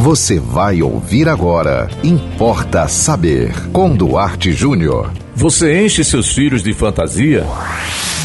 [0.00, 1.86] Você vai ouvir agora.
[2.02, 3.52] Importa saber.
[3.70, 5.12] Com Duarte Júnior.
[5.34, 7.44] Você enche seus filhos de fantasia?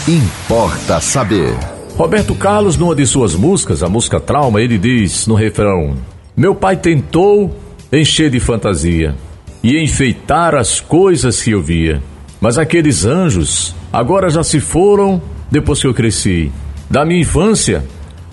[0.07, 1.53] Importa saber.
[1.97, 5.97] Roberto Carlos, numa de suas músicas, a música Trauma, ele diz no refrão:
[6.35, 7.53] Meu pai tentou
[7.92, 9.13] encher de fantasia
[9.62, 12.01] e enfeitar as coisas que eu via.
[12.39, 15.21] Mas aqueles anjos agora já se foram
[15.51, 16.49] depois que eu cresci.
[16.89, 17.84] Da minha infância,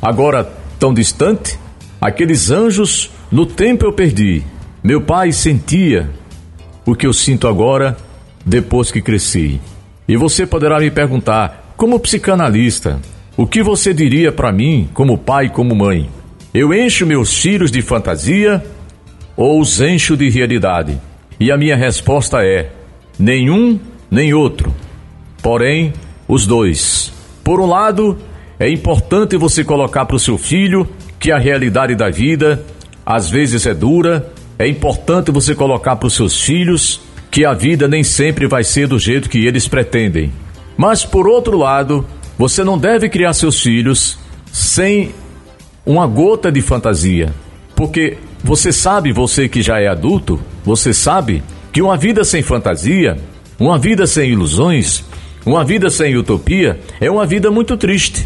[0.01, 0.49] agora
[0.79, 1.59] tão distante,
[2.01, 4.43] aqueles anjos no tempo eu perdi.
[4.85, 6.11] Meu pai sentia
[6.85, 7.97] o que eu sinto agora
[8.45, 9.59] depois que cresci.
[10.07, 13.01] E você poderá me perguntar, como psicanalista,
[13.35, 16.11] o que você diria para mim como pai e como mãe?
[16.53, 18.63] Eu encho meus filhos de fantasia
[19.35, 21.01] ou os encho de realidade?
[21.41, 22.71] E a minha resposta é:
[23.19, 24.75] nenhum nem outro.
[25.43, 25.95] Porém,
[26.29, 27.11] os dois.
[27.43, 28.19] Por um lado,
[28.59, 30.87] é importante você colocar para o seu filho
[31.19, 32.63] que a realidade da vida
[33.05, 34.31] às vezes é dura.
[34.59, 38.87] É importante você colocar para os seus filhos que a vida nem sempre vai ser
[38.87, 40.33] do jeito que eles pretendem.
[40.77, 42.07] Mas por outro lado,
[42.39, 44.19] você não deve criar seus filhos
[44.53, 45.15] sem
[45.85, 47.33] uma gota de fantasia,
[47.75, 53.19] porque você sabe, você que já é adulto, você sabe que uma vida sem fantasia
[53.63, 55.05] uma vida sem ilusões,
[55.47, 58.25] uma vida sem utopia, é uma vida muito triste.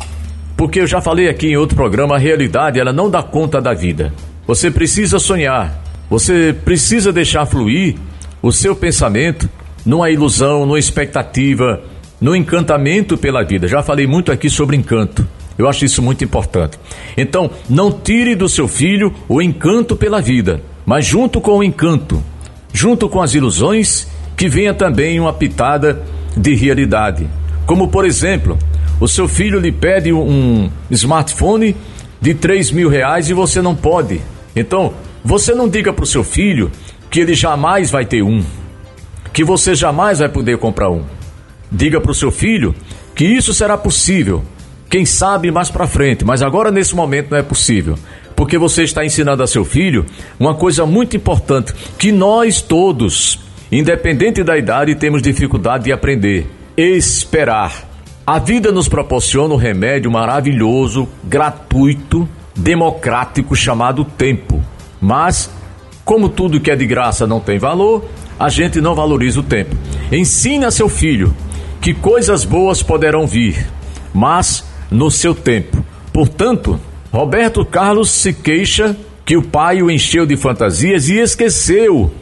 [0.56, 3.74] Porque eu já falei aqui em outro programa, a realidade ela não dá conta da
[3.74, 4.14] vida.
[4.46, 7.96] Você precisa sonhar, você precisa deixar fluir
[8.40, 9.50] o seu pensamento
[9.84, 11.82] numa ilusão, numa expectativa,
[12.20, 13.66] no encantamento pela vida.
[13.66, 15.26] Já falei muito aqui sobre encanto.
[15.58, 16.78] Eu acho isso muito importante.
[17.16, 22.22] Então, não tire do seu filho o encanto pela vida, mas junto com o encanto,
[22.72, 26.04] junto com as ilusões, que venha também uma pitada
[26.36, 27.26] de realidade.
[27.64, 28.56] Como, por exemplo,
[29.00, 31.74] o seu filho lhe pede um smartphone
[32.20, 34.20] de 3 mil reais e você não pode.
[34.56, 36.72] Então, você não diga para o seu filho
[37.10, 38.42] que ele jamais vai ter um,
[39.32, 41.04] que você jamais vai poder comprar um.
[41.70, 42.74] Diga para o seu filho
[43.14, 44.42] que isso será possível,
[44.90, 47.96] quem sabe mais para frente, mas agora nesse momento não é possível.
[48.34, 50.04] Porque você está ensinando a seu filho
[50.38, 56.46] uma coisa muito importante que nós todos Independente da idade, temos dificuldade de aprender.
[56.76, 57.84] Esperar.
[58.24, 64.62] A vida nos proporciona um remédio maravilhoso, gratuito, democrático chamado tempo.
[65.00, 65.50] Mas,
[66.04, 68.04] como tudo que é de graça não tem valor,
[68.38, 69.76] a gente não valoriza o tempo.
[70.10, 71.34] Ensine a seu filho
[71.80, 73.66] que coisas boas poderão vir,
[74.12, 75.84] mas no seu tempo.
[76.12, 76.80] Portanto,
[77.12, 82.12] Roberto Carlos se queixa que o pai o encheu de fantasias e esqueceu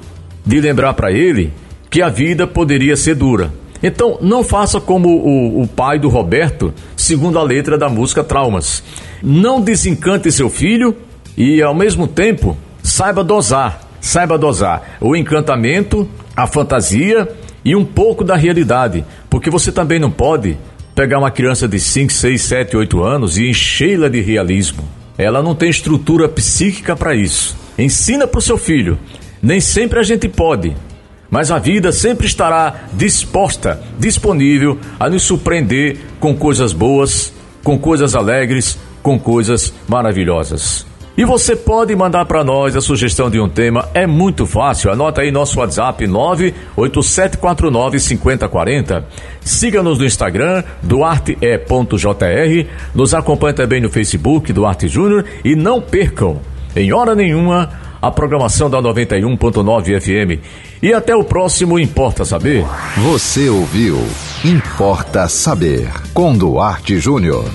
[0.45, 1.53] de lembrar para ele
[1.91, 3.53] que a vida poderia ser dura.
[3.87, 8.83] Então, não faça como o, o, pai do Roberto, segundo a letra da música Traumas.
[9.23, 10.97] Não desencante seu filho
[11.37, 13.83] e, ao mesmo tempo, saiba dosar.
[14.01, 17.29] Saiba dosar o encantamento, a fantasia
[17.63, 19.05] e um pouco da realidade.
[19.29, 20.57] Porque você também não pode
[20.95, 24.83] pegar uma criança de 5, 6, 7, 8 anos e enchê-la de realismo.
[25.19, 27.55] Ela não tem estrutura psíquica para isso.
[27.79, 28.99] Ensina para o seu filho
[29.45, 30.75] nem sempre a gente pode,
[31.35, 37.35] mas a vida sempre estará disposta, disponível a nos surpreender com coisas boas,
[37.65, 40.87] com coisas alegres, com coisas maravilhosas.
[41.19, 44.93] E você pode mandar para nós a sugestão de um tema, é muito fácil.
[44.93, 49.03] Anota aí nosso WhatsApp 987495040.
[49.41, 52.69] Siga-nos no Instagram, duarte.jr.
[52.95, 55.25] Nos acompanhe também no Facebook, Duarte Júnior.
[55.45, 56.39] E não percam,
[56.77, 60.43] em hora nenhuma, a programação da 91.9 FM.
[60.83, 62.65] E até o próximo Importa Saber.
[62.99, 63.97] Você ouviu
[64.45, 67.47] Importa Saber com Duarte Júnior.